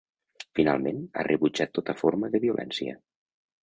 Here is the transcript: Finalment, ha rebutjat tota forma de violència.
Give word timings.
Finalment, 0.59 1.03
ha 1.21 1.27
rebutjat 1.29 1.77
tota 1.79 1.99
forma 2.03 2.35
de 2.35 2.45
violència. 2.51 3.01